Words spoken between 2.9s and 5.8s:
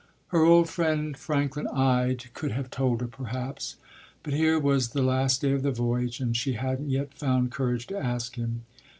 her, perhaps; but here was the last day of the